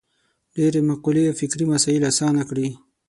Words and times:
ډېرې 0.55 0.79
مقولې 0.89 1.23
او 1.29 1.33
فکري 1.39 1.65
مسایل 1.73 2.03
اسانه 2.11 2.43
کړي. 2.49 2.67